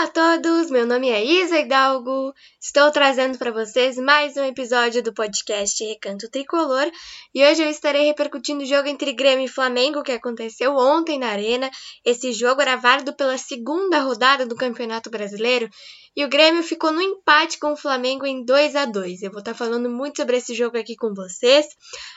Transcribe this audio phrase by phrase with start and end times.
[0.00, 2.32] Olá a todos, meu nome é Isa Hidalgo.
[2.58, 6.90] Estou trazendo para vocês mais um episódio do podcast Recanto Tricolor
[7.34, 11.26] e hoje eu estarei repercutindo o jogo entre Grêmio e Flamengo que aconteceu ontem na
[11.26, 11.70] Arena.
[12.02, 15.68] Esse jogo era válido pela segunda rodada do Campeonato Brasileiro
[16.16, 19.22] e o Grêmio ficou no empate com o Flamengo em 2 a 2.
[19.22, 21.66] Eu vou estar falando muito sobre esse jogo aqui com vocês,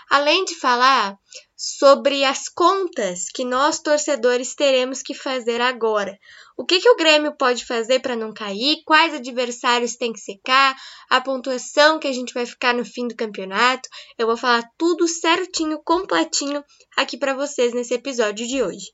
[0.09, 1.15] além de falar
[1.55, 6.17] sobre as contas que nós torcedores teremos que fazer agora.
[6.57, 8.81] O que, que o Grêmio pode fazer para não cair?
[8.85, 10.75] Quais adversários tem que secar?
[11.09, 13.87] A pontuação que a gente vai ficar no fim do campeonato?
[14.17, 16.63] Eu vou falar tudo certinho, completinho
[16.97, 18.91] aqui para vocês nesse episódio de hoje.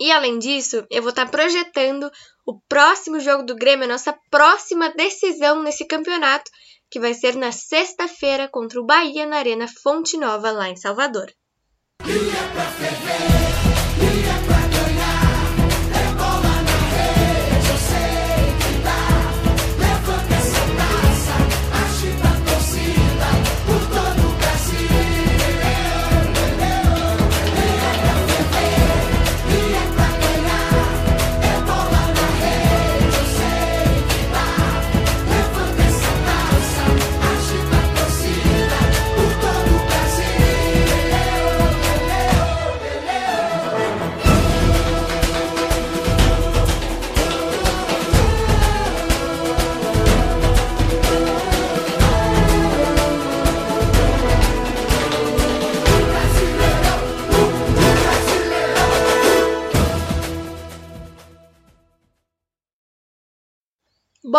[0.00, 2.10] E além disso, eu vou estar tá projetando
[2.46, 6.50] o próximo jogo do Grêmio, a nossa próxima decisão nesse campeonato,
[6.90, 11.32] que vai ser na sexta-feira contra o Bahia na Arena Fonte Nova, lá em Salvador.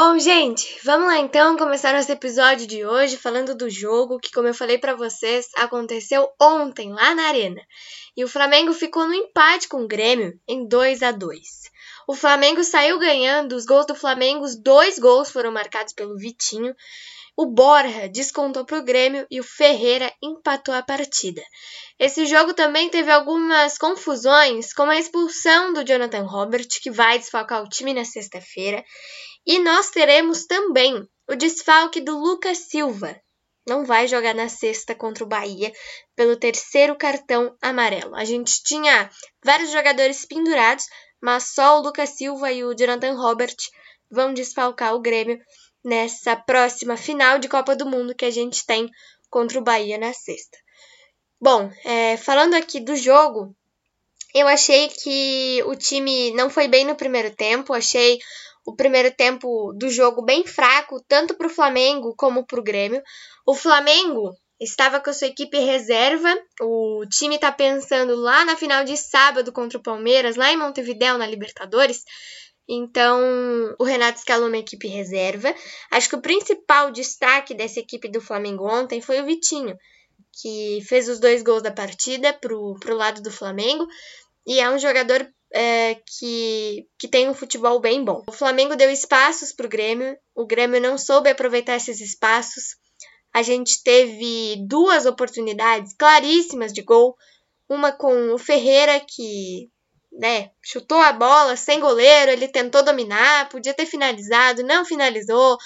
[0.02, 4.48] Bom, gente, vamos lá então começar nosso episódio de hoje falando do jogo que, como
[4.48, 7.62] eu falei para vocês, aconteceu ontem lá na Arena.
[8.16, 11.42] E o Flamengo ficou no empate com o Grêmio em 2 a 2.
[12.08, 16.74] O Flamengo saiu ganhando, os gols do Flamengo, os dois gols foram marcados pelo Vitinho.
[17.36, 21.44] O Borja descontou para o Grêmio e o Ferreira empatou a partida.
[22.00, 27.62] Esse jogo também teve algumas confusões, como a expulsão do Jonathan Robert, que vai desfalcar
[27.62, 28.82] o time na sexta-feira,
[29.50, 33.20] e nós teremos também o desfalque do Lucas Silva.
[33.68, 35.74] Não vai jogar na sexta contra o Bahia
[36.16, 38.16] pelo terceiro cartão amarelo.
[38.16, 39.10] A gente tinha
[39.44, 40.86] vários jogadores pendurados,
[41.20, 43.56] mas só o Lucas Silva e o Jonathan Robert
[44.08, 45.42] vão desfalcar o Grêmio
[45.84, 48.88] nessa próxima final de Copa do Mundo que a gente tem
[49.32, 50.60] contra o Bahia na sexta.
[51.42, 53.56] Bom, é, falando aqui do jogo,
[54.32, 58.20] eu achei que o time não foi bem no primeiro tempo, achei
[58.66, 63.02] o primeiro tempo do jogo bem fraco, tanto para o Flamengo como para o Grêmio.
[63.46, 66.30] O Flamengo estava com a sua equipe reserva,
[66.62, 71.18] o time está pensando lá na final de sábado contra o Palmeiras, lá em Montevideo,
[71.18, 72.04] na Libertadores.
[72.68, 75.54] Então, o Renato escalou uma equipe reserva.
[75.90, 79.76] Acho que o principal destaque dessa equipe do Flamengo ontem foi o Vitinho,
[80.40, 83.88] que fez os dois gols da partida pro, pro lado do Flamengo.
[84.46, 88.24] E é um jogador é, que, que tem um futebol bem bom.
[88.28, 92.78] O Flamengo deu espaços para o Grêmio, o Grêmio não soube aproveitar esses espaços.
[93.34, 97.16] A gente teve duas oportunidades claríssimas de gol,
[97.68, 99.70] uma com o Ferreira, que
[100.12, 105.58] né, chutou a bola sem goleiro, ele tentou dominar, podia ter finalizado, não finalizou.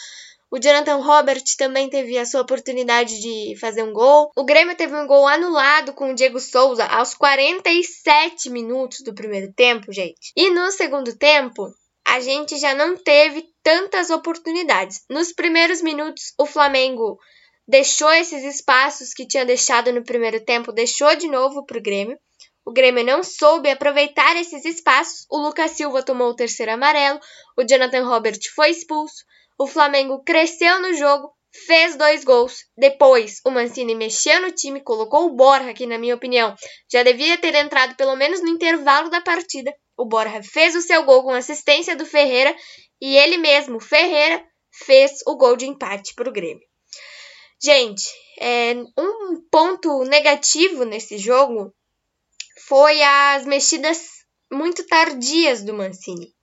[0.53, 4.29] O Jonathan Robert também teve a sua oportunidade de fazer um gol.
[4.35, 9.51] O Grêmio teve um gol anulado com o Diego Souza aos 47 minutos do primeiro
[9.51, 10.31] tempo, gente.
[10.37, 11.73] E no segundo tempo,
[12.05, 15.03] a gente já não teve tantas oportunidades.
[15.09, 17.17] Nos primeiros minutos, o Flamengo
[17.67, 22.15] deixou esses espaços que tinha deixado no primeiro tempo, deixou de novo para o Grêmio.
[22.63, 25.25] O Grêmio não soube aproveitar esses espaços.
[25.31, 27.19] O Lucas Silva tomou o terceiro amarelo,
[27.57, 29.23] o Jonathan Robert foi expulso.
[29.63, 31.31] O Flamengo cresceu no jogo,
[31.65, 32.65] fez dois gols.
[32.75, 36.53] Depois, o Mancini mexeu no time, colocou o Borja, que, na minha opinião,
[36.91, 39.73] já devia ter entrado pelo menos no intervalo da partida.
[39.95, 42.53] O Borja fez o seu gol com assistência do Ferreira
[42.99, 46.67] e ele mesmo, Ferreira, fez o gol de empate para o Grêmio.
[47.63, 48.03] Gente,
[48.41, 51.73] é, um ponto negativo nesse jogo
[52.67, 54.09] foi as mexidas
[54.51, 56.35] muito tardias do Mancini.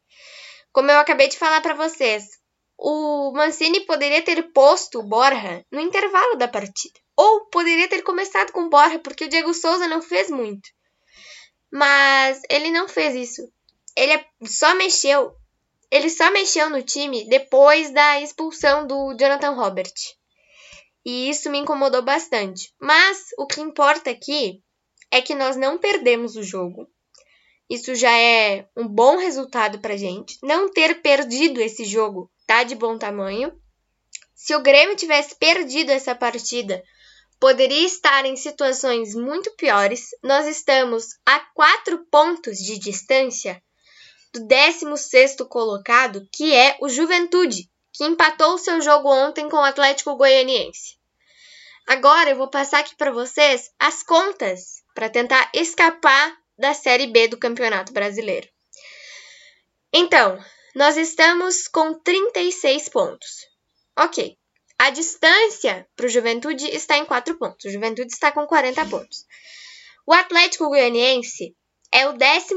[0.72, 2.39] Como eu acabei de falar para vocês,
[2.82, 6.98] o Mancini poderia ter posto o Borja no intervalo da partida.
[7.14, 10.66] Ou poderia ter começado com o Borja, porque o Diego Souza não fez muito.
[11.70, 13.52] Mas ele não fez isso.
[13.94, 15.36] Ele só mexeu.
[15.90, 19.92] Ele só mexeu no time depois da expulsão do Jonathan Robert.
[21.04, 22.72] E isso me incomodou bastante.
[22.80, 24.62] Mas o que importa aqui
[25.10, 26.88] é que nós não perdemos o jogo.
[27.70, 30.36] Isso já é um bom resultado pra gente.
[30.42, 33.52] Não ter perdido esse jogo tá de bom tamanho.
[34.34, 36.82] Se o Grêmio tivesse perdido essa partida,
[37.38, 40.08] poderia estar em situações muito piores.
[40.20, 43.62] Nós estamos a quatro pontos de distância
[44.32, 50.16] do 16 colocado, que é o Juventude, que empatou seu jogo ontem com o Atlético
[50.16, 50.98] Goianiense.
[51.86, 57.26] Agora eu vou passar aqui para vocês as contas para tentar escapar da Série B
[57.26, 58.46] do Campeonato Brasileiro.
[59.92, 60.38] Então,
[60.74, 63.46] nós estamos com 36 pontos.
[63.98, 64.36] Ok.
[64.78, 67.64] A distância para o Juventude está em 4 pontos.
[67.64, 69.24] O Juventude está com 40 pontos.
[70.06, 71.56] O Atlético Goianiense
[71.92, 72.54] é o 15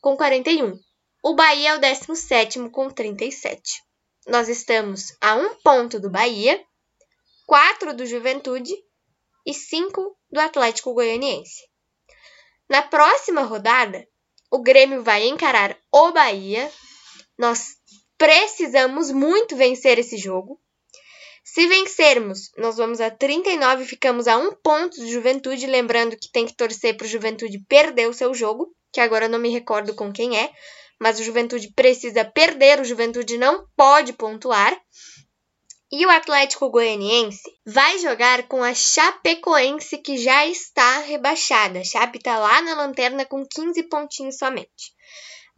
[0.00, 0.78] com 41.
[1.22, 3.82] O Bahia é o 17 com 37.
[4.26, 6.62] Nós estamos a um ponto do Bahia,
[7.46, 8.74] 4 do Juventude
[9.46, 11.69] e 5 do Atlético Goianiense.
[12.70, 14.06] Na próxima rodada,
[14.48, 16.70] o Grêmio vai encarar o Bahia.
[17.36, 17.74] Nós
[18.16, 20.56] precisamos muito vencer esse jogo.
[21.42, 25.66] Se vencermos, nós vamos a 39 e ficamos a um ponto de Juventude.
[25.66, 29.30] Lembrando que tem que torcer para o Juventude perder o seu jogo, que agora eu
[29.30, 30.52] não me recordo com quem é,
[31.00, 34.80] mas o Juventude precisa perder, o Juventude não pode pontuar.
[35.92, 41.80] E o Atlético Goianiense vai jogar com a Chapecoense, que já está rebaixada.
[41.80, 44.94] A Chape está lá na lanterna com 15 pontinhos somente.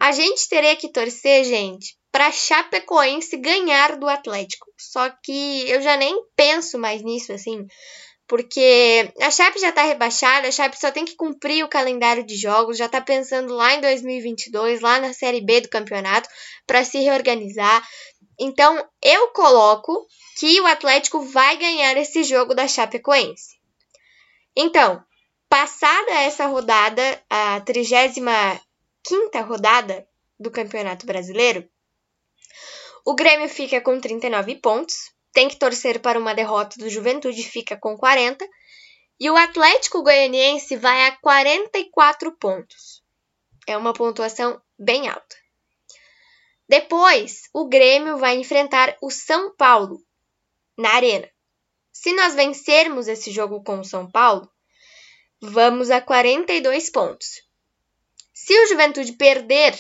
[0.01, 4.67] A gente teria que torcer, gente, para Chapecoense ganhar do Atlético.
[4.79, 7.67] Só que eu já nem penso mais nisso, assim,
[8.27, 12.35] porque a Chape já está rebaixada, a Chape só tem que cumprir o calendário de
[12.37, 16.29] jogos, já está pensando lá em 2022, lá na Série B do campeonato,
[16.67, 17.87] para se reorganizar.
[18.39, 20.07] Então, eu coloco
[20.39, 23.61] que o Atlético vai ganhar esse jogo da Chapecoense.
[24.57, 25.03] Então,
[25.49, 28.21] passada essa rodada, a 35
[29.47, 30.07] rodada
[30.39, 31.69] do Campeonato Brasileiro,
[33.05, 37.77] o Grêmio fica com 39 pontos, tem que torcer para uma derrota do Juventude, fica
[37.77, 38.47] com 40,
[39.19, 43.03] e o Atlético Goianiense vai a 44 pontos.
[43.67, 45.42] É uma pontuação bem alta.
[46.73, 50.03] Depois, o Grêmio vai enfrentar o São Paulo
[50.75, 51.31] na Arena.
[51.93, 54.51] Se nós vencermos esse jogo com o São Paulo,
[55.39, 57.43] vamos a 42 pontos.
[58.33, 59.79] Se o Juventude perder,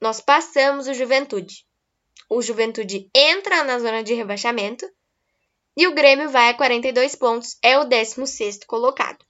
[0.00, 1.64] nós passamos o Juventude.
[2.28, 4.84] O Juventude entra na zona de rebaixamento
[5.76, 9.24] e o Grêmio vai a 42 pontos, é o 16 colocado.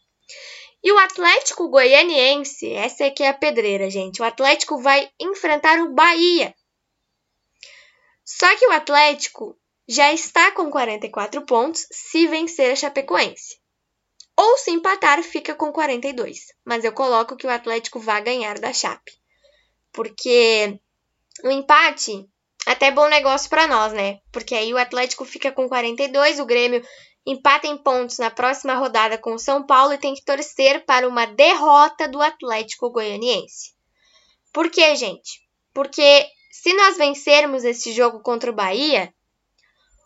[0.83, 4.21] E o Atlético Goianiense, essa aqui é a pedreira, gente.
[4.21, 6.55] O Atlético vai enfrentar o Bahia.
[8.25, 9.57] Só que o Atlético
[9.89, 13.61] já está com 44 pontos se vencer a Chapecoense.
[14.37, 16.47] Ou se empatar, fica com 42.
[16.65, 19.13] Mas eu coloco que o Atlético vai ganhar da Chape.
[19.93, 20.81] Porque
[21.45, 22.29] o empate
[22.67, 24.21] até bom negócio para nós, né?
[24.31, 26.83] Porque aí o Atlético fica com 42, o Grêmio
[27.25, 31.09] empata em pontos na próxima rodada com o São Paulo e tem que torcer para
[31.09, 33.75] uma derrota do Atlético Goianiense.
[34.53, 35.41] Por quê, gente?
[35.73, 39.15] Porque se nós vencermos esse jogo contra o Bahia,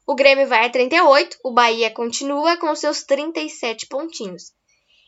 [0.06, 4.52] o Grêmio vai a 38, o Bahia continua com seus 37 pontinhos.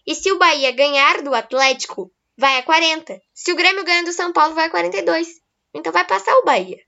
[0.06, 3.20] E se o Bahia ganhar do Atlético, vai a 40.
[3.34, 5.28] Se o Grêmio ganhar do São Paulo, vai a 42.
[5.74, 6.78] Então vai passar o Bahia.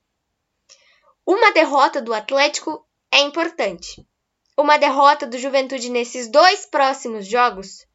[1.25, 4.05] Uma derrota do Atlético é importante
[4.61, 7.87] uma derrota do Juventude nesses dois próximos jogos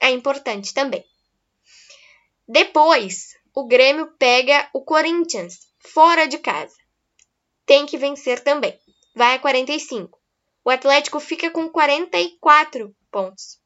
[0.00, 1.04] é importante também.
[2.48, 6.76] Depois, o Grêmio pega o Corinthians fora de casa.
[7.64, 8.78] Tem que vencer também.
[9.14, 10.18] Vai a 45.
[10.64, 13.58] O Atlético fica com 44 pontos.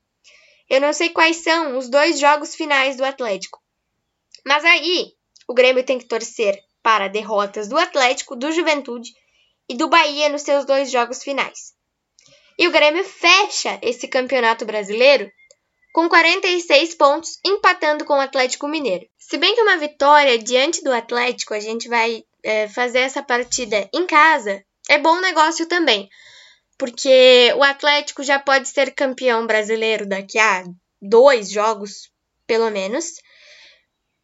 [0.68, 3.62] Eu não sei quais são os dois jogos finais do Atlético.
[4.44, 5.12] Mas aí,
[5.46, 9.10] o Grêmio tem que torcer para derrotas do Atlético, do Juventude
[9.68, 11.75] e do Bahia nos seus dois jogos finais.
[12.58, 15.30] E o Grêmio fecha esse campeonato brasileiro
[15.92, 19.06] com 46 pontos, empatando com o Atlético Mineiro.
[19.18, 23.88] Se bem que uma vitória diante do Atlético, a gente vai é, fazer essa partida
[23.94, 26.08] em casa, é bom negócio também,
[26.78, 30.64] porque o Atlético já pode ser campeão brasileiro daqui a
[31.00, 32.10] dois jogos,
[32.46, 33.14] pelo menos.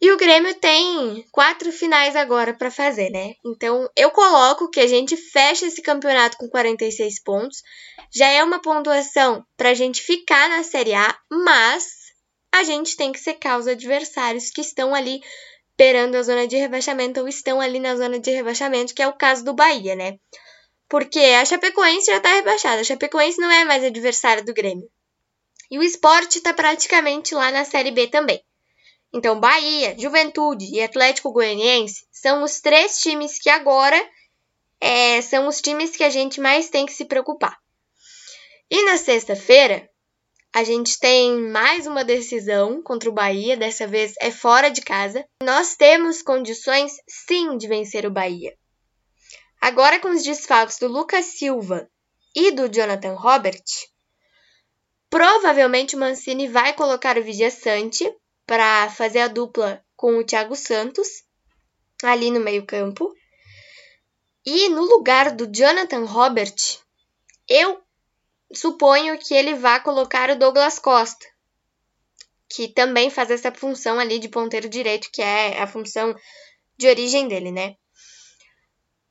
[0.05, 3.35] E o Grêmio tem quatro finais agora para fazer, né?
[3.47, 7.63] Então eu coloco que a gente fecha esse campeonato com 46 pontos.
[8.13, 11.87] Já é uma pontuação para a gente ficar na Série A, mas
[12.51, 15.21] a gente tem que secar os adversários que estão ali
[15.77, 19.17] perando a zona de rebaixamento ou estão ali na zona de rebaixamento, que é o
[19.17, 20.19] caso do Bahia, né?
[20.89, 22.81] Porque a Chapecoense já está rebaixada.
[22.81, 24.91] A Chapecoense não é mais adversária do Grêmio.
[25.71, 28.43] E o esporte está praticamente lá na Série B também.
[29.13, 34.01] Então, Bahia, Juventude e Atlético Goianiense são os três times que agora
[34.81, 37.59] é, são os times que a gente mais tem que se preocupar.
[38.71, 39.89] E na sexta-feira,
[40.55, 45.25] a gente tem mais uma decisão contra o Bahia, dessa vez é fora de casa.
[45.43, 48.55] Nós temos condições sim de vencer o Bahia.
[49.61, 51.89] Agora com os desfalques do Lucas Silva
[52.35, 53.63] e do Jonathan Robert,
[55.09, 58.13] provavelmente o Mancini vai colocar o Vidia Sante
[58.47, 61.25] para fazer a dupla com o Thiago Santos
[62.03, 63.15] ali no meio-campo.
[64.45, 66.55] E no lugar do Jonathan Robert,
[67.49, 67.81] eu
[68.53, 71.25] suponho que ele vá colocar o Douglas Costa,
[72.49, 76.15] que também faz essa função ali de ponteiro direito, que é a função
[76.77, 77.77] de origem dele, né?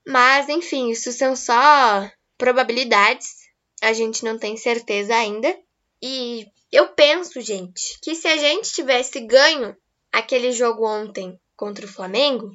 [0.06, 3.36] Mas, enfim, isso são só probabilidades,
[3.82, 5.58] a gente não tem certeza ainda.
[6.02, 9.76] E eu penso, gente, que se a gente tivesse ganho
[10.12, 12.52] aquele jogo ontem contra o Flamengo,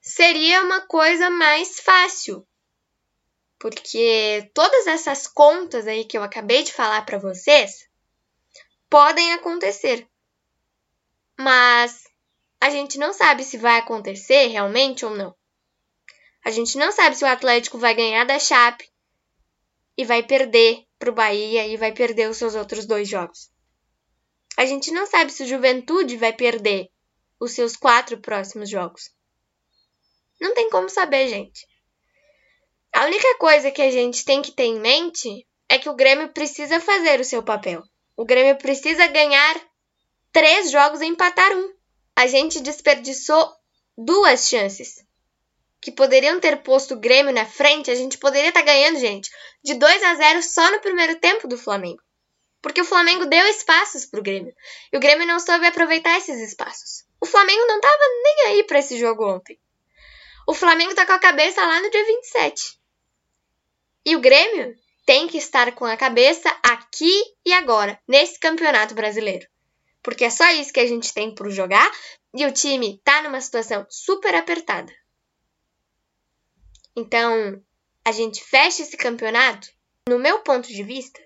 [0.00, 2.46] seria uma coisa mais fácil,
[3.58, 7.88] porque todas essas contas aí que eu acabei de falar para vocês
[8.88, 10.06] podem acontecer.
[11.38, 12.04] Mas
[12.60, 15.34] a gente não sabe se vai acontecer realmente ou não.
[16.44, 18.88] A gente não sabe se o Atlético vai ganhar da Chape
[19.96, 23.50] e vai perder para o Bahia e vai perder os seus outros dois jogos.
[24.56, 26.88] A gente não sabe se o Juventude vai perder
[27.38, 29.10] os seus quatro próximos jogos.
[30.40, 31.66] Não tem como saber, gente.
[32.92, 36.32] A única coisa que a gente tem que ter em mente é que o Grêmio
[36.32, 37.82] precisa fazer o seu papel.
[38.16, 39.60] O Grêmio precisa ganhar
[40.32, 41.72] três jogos e empatar um.
[42.16, 43.52] A gente desperdiçou
[43.96, 45.06] duas chances
[45.80, 47.90] que poderiam ter posto o Grêmio na frente.
[47.90, 49.30] A gente poderia estar tá ganhando, gente,
[49.62, 52.02] de 2 a 0 só no primeiro tempo do Flamengo.
[52.60, 54.54] Porque o Flamengo deu espaços para o Grêmio.
[54.92, 57.04] E o Grêmio não soube aproveitar esses espaços.
[57.20, 59.58] O Flamengo não estava nem aí para esse jogo ontem.
[60.46, 62.78] O Flamengo tá com a cabeça lá no dia 27.
[64.06, 69.46] E o Grêmio tem que estar com a cabeça aqui e agora, nesse campeonato brasileiro.
[70.02, 71.90] Porque é só isso que a gente tem por jogar
[72.34, 74.92] e o time tá numa situação super apertada.
[76.98, 77.62] Então,
[78.04, 79.68] a gente fecha esse campeonato,
[80.08, 81.20] no meu ponto de vista,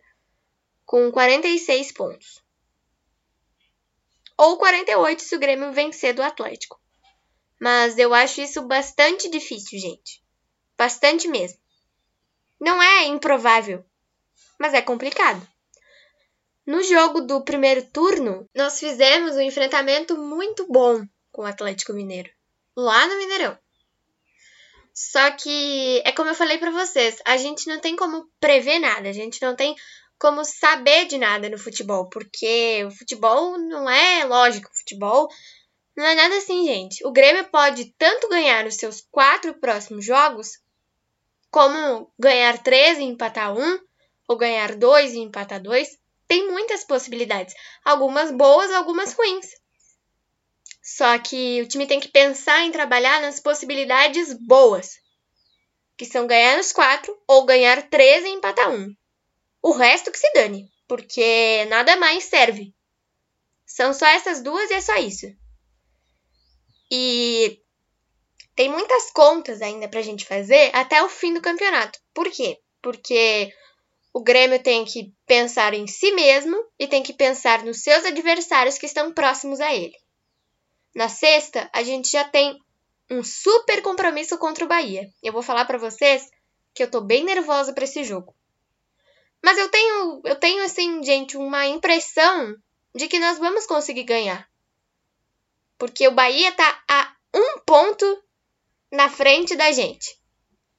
[0.85, 2.43] com 46 pontos.
[4.37, 6.79] Ou 48 se o Grêmio vencer do Atlético.
[7.59, 10.23] Mas eu acho isso bastante difícil, gente.
[10.77, 11.59] Bastante mesmo.
[12.61, 13.83] Não é improvável,
[14.61, 15.41] mas é complicado.
[16.67, 22.31] No jogo do primeiro turno, nós fizemos um enfrentamento muito bom com o Atlético Mineiro,
[22.77, 23.62] lá no Mineirão.
[24.95, 29.09] Só que é como eu falei para vocês, a gente não tem como prever nada,
[29.09, 29.75] a gente não tem
[30.19, 35.29] como saber de nada no futebol, porque o futebol não é lógico, o futebol
[35.97, 37.05] não é nada assim, gente.
[37.07, 40.59] O Grêmio pode tanto ganhar os seus quatro próximos jogos,
[41.51, 43.79] como ganhar três e empatar um,
[44.29, 47.55] ou ganhar dois e empatar dois, tem muitas possibilidades.
[47.85, 49.47] Algumas boas, algumas ruins.
[50.83, 54.99] Só que o time tem que pensar em trabalhar nas possibilidades boas,
[55.97, 58.93] que são ganhar os quatro ou ganhar três e empatar um.
[59.63, 62.75] O resto que se dane, porque nada mais serve.
[63.65, 65.27] São só essas duas e é só isso.
[66.91, 67.63] E
[68.57, 72.01] tem muitas contas ainda pra gente fazer até o fim do campeonato.
[72.13, 72.59] Por quê?
[72.83, 73.55] Porque
[74.13, 78.77] o Grêmio tem que pensar em si mesmo e tem que pensar nos seus adversários
[78.77, 80.02] que estão próximos a ele.
[80.95, 82.59] Na sexta, a gente já tem
[83.11, 85.09] um super compromisso contra o Bahia.
[85.23, 86.31] Eu vou falar para vocês
[86.75, 88.35] que eu tô bem nervosa para esse jogo.
[89.43, 92.57] Mas eu tenho, eu tenho assim, gente, uma impressão
[92.95, 94.49] de que nós vamos conseguir ganhar.
[95.79, 98.23] Porque o Bahia tá a um ponto
[98.91, 100.19] na frente da gente.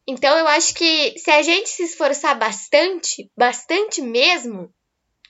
[0.06, 4.74] Então eu acho que se a gente se esforçar bastante, bastante mesmo,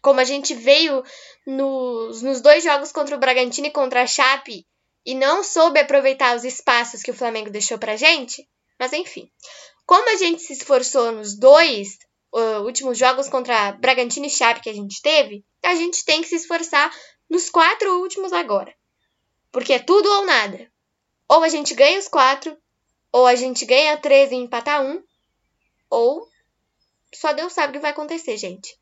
[0.01, 1.03] como a gente veio
[1.47, 4.65] nos, nos dois jogos contra o Bragantino e contra a Chape
[5.05, 8.48] e não soube aproveitar os espaços que o Flamengo deixou pra gente,
[8.79, 9.29] mas enfim.
[9.86, 11.98] Como a gente se esforçou nos dois
[12.33, 16.27] uh, últimos jogos contra Bragantino e Chape que a gente teve, a gente tem que
[16.27, 16.93] se esforçar
[17.29, 18.74] nos quatro últimos agora.
[19.51, 20.72] Porque é tudo ou nada.
[21.27, 22.57] Ou a gente ganha os quatro,
[23.12, 25.03] ou a gente ganha 13 e empata um,
[25.89, 26.27] ou
[27.13, 28.77] só Deus sabe o que vai acontecer, gente.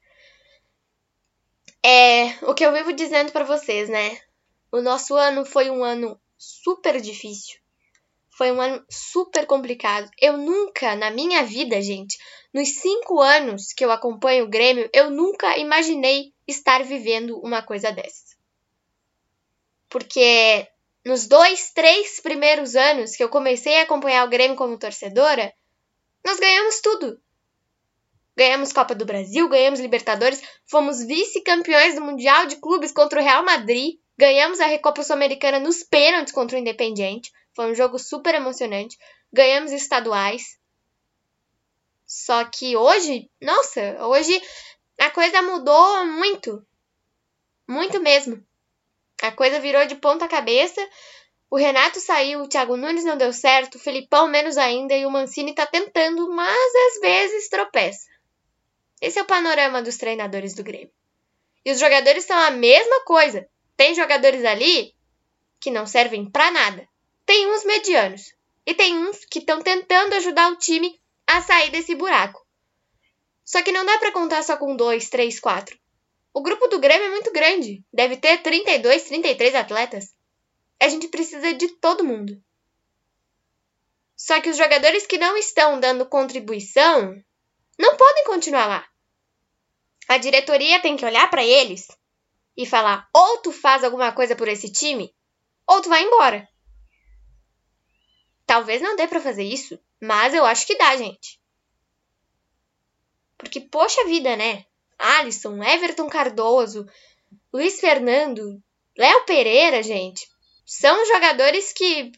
[1.83, 4.17] É o que eu vivo dizendo para vocês, né?
[4.71, 7.59] O nosso ano foi um ano super difícil.
[8.29, 10.09] Foi um ano super complicado.
[10.19, 12.17] Eu nunca, na minha vida, gente,
[12.53, 17.91] nos cinco anos que eu acompanho o Grêmio, eu nunca imaginei estar vivendo uma coisa
[17.91, 18.37] dessas.
[19.89, 20.65] Porque
[21.05, 25.53] nos dois, três primeiros anos que eu comecei a acompanhar o Grêmio como torcedora,
[26.25, 27.21] nós ganhamos tudo.
[28.37, 33.43] Ganhamos Copa do Brasil, ganhamos Libertadores, fomos vice-campeões do Mundial de Clubes contra o Real
[33.43, 38.95] Madrid, ganhamos a Recopa Sul-Americana nos pênaltis contra o Independiente, foi um jogo super emocionante,
[39.33, 40.59] ganhamos estaduais.
[42.05, 44.39] Só que hoje, nossa, hoje
[44.99, 46.63] a coisa mudou muito.
[47.67, 48.45] Muito mesmo.
[49.23, 50.87] A coisa virou de ponta cabeça.
[51.49, 55.09] O Renato saiu, o Thiago Nunes não deu certo, o Felipão menos ainda e o
[55.09, 58.07] Mancini tá tentando, mas às vezes tropeça.
[59.01, 60.93] Esse é o panorama dos treinadores do Grêmio.
[61.65, 63.49] E os jogadores são a mesma coisa.
[63.81, 64.93] Tem jogadores ali
[65.59, 66.87] que não servem para nada.
[67.25, 68.31] Tem uns medianos.
[68.63, 72.45] E tem uns que estão tentando ajudar o time a sair desse buraco.
[73.43, 75.75] Só que não dá para contar só com dois, três, quatro.
[76.31, 77.83] O grupo do Grêmio é muito grande.
[77.91, 80.13] Deve ter 32, 33 atletas.
[80.79, 82.39] A gente precisa de todo mundo.
[84.15, 87.19] Só que os jogadores que não estão dando contribuição
[87.79, 88.87] não podem continuar lá.
[90.07, 91.87] A diretoria tem que olhar para eles
[92.63, 95.13] e falar: ou tu faz alguma coisa por esse time,
[95.67, 96.47] ou tu vai embora.
[98.45, 101.39] Talvez não dê para fazer isso, mas eu acho que dá, gente.
[103.37, 104.65] Porque, poxa vida, né?
[104.99, 106.85] Alisson, Everton Cardoso,
[107.51, 108.61] Luiz Fernando,
[108.97, 110.29] Léo Pereira, gente,
[110.65, 112.11] são jogadores que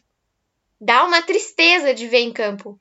[0.80, 2.78] dá uma tristeza de ver em campo.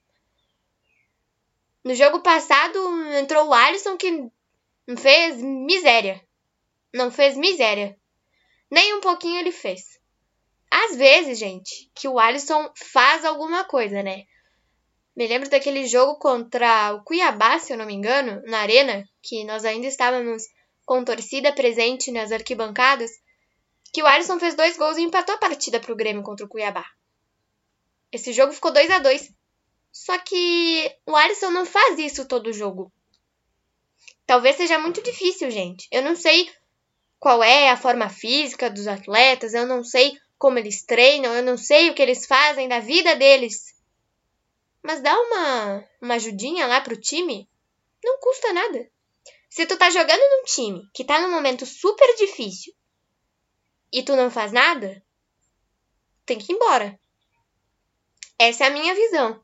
[1.83, 2.77] No jogo passado
[3.13, 4.29] entrou o Alisson que
[4.97, 6.21] fez miséria.
[6.93, 7.97] Não fez miséria.
[8.69, 9.99] Nem um pouquinho ele fez.
[10.69, 14.25] Às vezes, gente, que o Alisson faz alguma coisa, né?
[15.15, 19.43] Me lembro daquele jogo contra o Cuiabá, se eu não me engano, na Arena, que
[19.43, 20.43] nós ainda estávamos
[20.85, 23.11] com torcida presente nas arquibancadas,
[23.93, 26.49] que o Alisson fez dois gols e empatou a partida para o Grêmio contra o
[26.49, 26.85] Cuiabá.
[28.11, 29.31] Esse jogo ficou 2 a 2
[29.91, 32.91] Só que o Alisson não faz isso todo jogo.
[34.25, 35.87] Talvez seja muito difícil, gente.
[35.91, 36.49] Eu não sei
[37.23, 41.55] qual é a forma física dos atletas, eu não sei como eles treinam, eu não
[41.55, 43.73] sei o que eles fazem da vida deles.
[44.81, 47.49] Mas dá uma, uma ajudinha lá pro time,
[48.03, 48.91] não custa nada.
[49.49, 52.73] Se tu tá jogando num time que tá num momento super difícil
[53.89, 55.01] e tu não faz nada,
[56.25, 56.99] tem que ir embora.
[58.37, 59.41] Essa é a minha visão.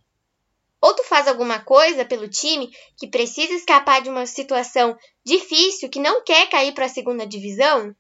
[0.82, 6.00] Ou tu faz alguma coisa pelo time que precisa escapar de uma situação difícil, que
[6.00, 7.96] não quer cair para a segunda divisão,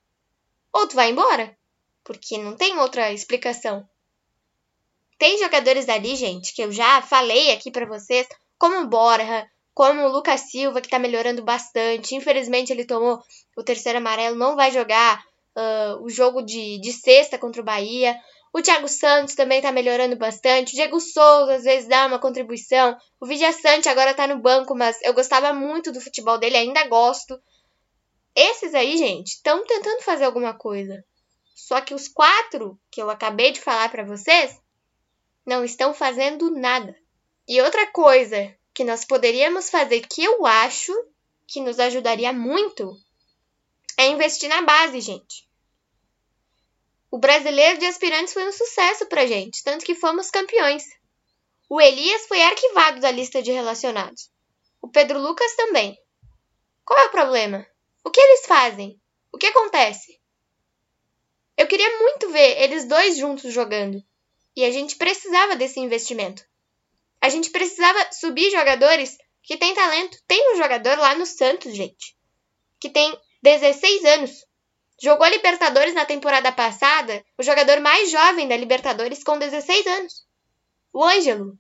[0.72, 1.58] ou tu vai embora,
[2.04, 3.88] porque não tem outra explicação.
[5.18, 8.26] Tem jogadores ali, gente, que eu já falei aqui para vocês,
[8.58, 12.15] como o Borja, como o Lucas Silva, que tá melhorando bastante.
[12.15, 13.22] Infelizmente, ele tomou
[13.56, 15.22] o terceiro amarelo, não vai jogar
[15.60, 18.17] uh, o jogo de, de sexta contra o Bahia.
[18.52, 20.72] O Thiago Santos também tá melhorando bastante.
[20.72, 22.98] O Diego Souza às vezes dá uma contribuição.
[23.19, 26.88] O Vidia Sante agora tá no banco, mas eu gostava muito do futebol dele, ainda
[26.88, 27.39] gosto.
[28.36, 31.04] Esses aí, gente, estão tentando fazer alguma coisa.
[31.54, 34.60] Só que os quatro que eu acabei de falar para vocês
[35.45, 36.95] não estão fazendo nada.
[37.48, 40.93] E outra coisa que nós poderíamos fazer que eu acho
[41.45, 42.95] que nos ajudaria muito
[43.98, 45.49] é investir na base, gente.
[47.12, 50.84] O brasileiro de aspirantes foi um sucesso pra gente, tanto que fomos campeões.
[51.67, 54.30] O Elias foi arquivado da lista de relacionados.
[54.82, 55.98] O Pedro Lucas também.
[56.86, 57.65] Qual é o problema?
[58.04, 59.00] O que eles fazem?
[59.32, 60.19] O que acontece?
[61.58, 64.04] Eu queria muito ver eles dois juntos jogando.
[64.56, 66.43] E a gente precisava desse investimento.
[67.22, 70.17] A gente precisava subir jogadores que têm talento.
[70.28, 72.15] Tem um jogador lá no Santos, gente,
[72.80, 74.45] que tem 16 anos.
[75.02, 80.28] Jogou a Libertadores na temporada passada, o jogador mais jovem da Libertadores com 16 anos.
[80.92, 81.58] O Ângelo.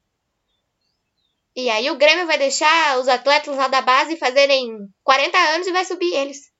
[1.55, 5.71] E aí o Grêmio vai deixar os atletas lá da base fazerem 40 anos e
[5.71, 6.51] vai subir eles.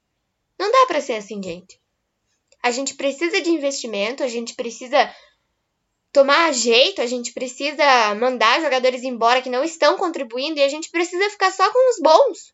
[0.58, 1.80] Não dá para ser assim, gente.
[2.62, 5.14] A gente precisa de investimento, a gente precisa
[6.12, 10.90] tomar jeito, a gente precisa mandar jogadores embora que não estão contribuindo e a gente
[10.90, 12.54] precisa ficar só com os bons.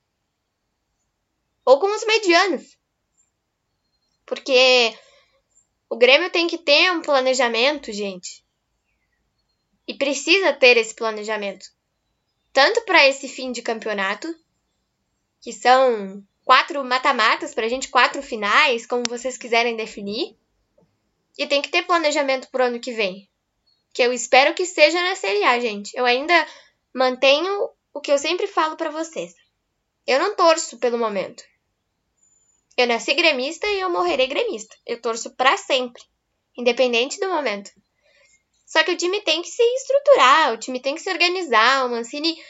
[1.64, 2.78] Ou com os medianos.
[4.26, 4.98] Porque
[5.90, 8.44] o Grêmio tem que ter um planejamento, gente.
[9.88, 11.68] E precisa ter esse planejamento.
[12.52, 14.34] Tanto para esse fim de campeonato,
[15.42, 20.36] que são quatro mata-matas para a gente, quatro finais, como vocês quiserem definir.
[21.38, 23.30] E tem que ter planejamento pro ano que vem.
[23.94, 25.96] Que eu espero que seja na Série A, gente.
[25.96, 26.34] Eu ainda
[26.94, 29.36] mantenho o que eu sempre falo para vocês.
[30.08, 31.44] Eu não torço pelo momento.
[32.78, 34.76] Eu nasci gremista e eu morrerei gremista.
[34.86, 36.04] Eu torço para sempre.
[36.58, 37.72] independente do momento.
[38.66, 41.90] Só que o time tem que se estruturar, o time tem que se organizar, o
[41.90, 42.42] Mancini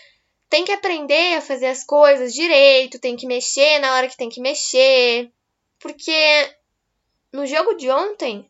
[0.50, 4.30] tem que aprender a fazer as coisas direito, tem que mexer na hora que tem
[4.30, 5.32] que mexer.
[5.80, 6.12] Porque
[7.34, 8.50] no jogo de ontem,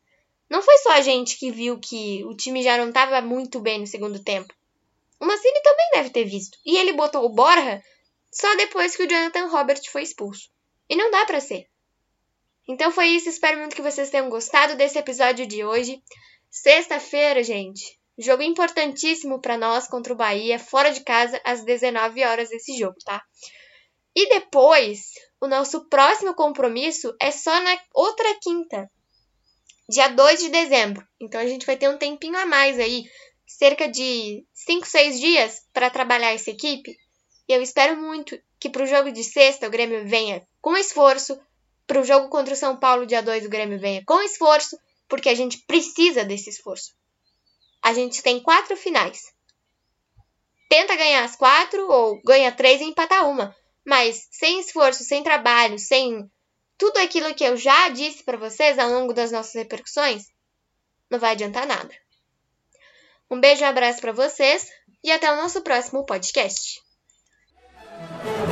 [0.49, 3.79] não foi só a gente que viu que o time já não estava muito bem
[3.79, 4.53] no segundo tempo.
[5.19, 6.57] O Mancini também deve ter visto.
[6.65, 7.83] E ele botou o Borja
[8.31, 10.49] só depois que o Jonathan Robert foi expulso.
[10.89, 11.67] E não dá para ser.
[12.67, 16.01] Então foi isso, espero muito que vocês tenham gostado desse episódio de hoje.
[16.49, 17.99] Sexta-feira, gente.
[18.17, 22.95] Jogo importantíssimo para nós contra o Bahia, fora de casa, às 19 horas esse jogo,
[23.03, 23.21] tá?
[24.15, 28.89] E depois, o nosso próximo compromisso é só na outra quinta,
[29.89, 31.05] dia 2 de dezembro.
[31.19, 33.03] Então a gente vai ter um tempinho a mais aí,
[33.45, 36.95] cerca de 5, 6 dias para trabalhar essa equipe.
[37.47, 41.39] E eu espero muito que para o jogo de sexta o Grêmio venha com esforço,
[41.85, 45.29] para o jogo contra o São Paulo, dia 2, o Grêmio venha com esforço, porque
[45.29, 46.95] a gente precisa desse esforço.
[47.81, 49.31] A gente tem quatro finais.
[50.67, 53.55] Tenta ganhar as quatro, ou ganha três e empata uma.
[53.85, 56.29] Mas sem esforço, sem trabalho, sem
[56.77, 60.25] tudo aquilo que eu já disse para vocês ao longo das nossas repercussões,
[61.09, 61.95] não vai adiantar nada.
[63.29, 64.67] Um beijo e um abraço para vocês
[65.03, 66.84] e até o nosso próximo podcast.
[67.97, 68.44] Thank you.